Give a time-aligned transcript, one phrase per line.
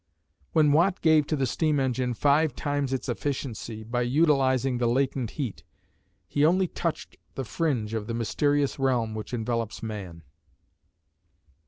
[0.53, 5.29] When Watt gave to the steam engine five times its efficiency by utilising the latent
[5.37, 5.63] heat,
[6.27, 10.23] he only touched the fringe of the mysterious realm which envelops man.